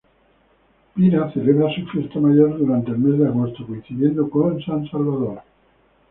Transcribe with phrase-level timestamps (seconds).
[0.95, 5.43] Pira celebra su fiesta mayor durante el mes de agosto, coincidiendo con San Salvador.